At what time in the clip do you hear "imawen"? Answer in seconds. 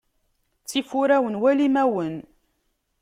1.67-2.15